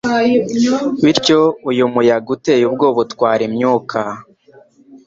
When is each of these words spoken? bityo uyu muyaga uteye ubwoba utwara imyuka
bityo 1.03 1.39
uyu 1.69 1.83
muyaga 1.93 2.29
uteye 2.35 2.63
ubwoba 2.69 2.97
utwara 3.05 3.41
imyuka 3.49 3.99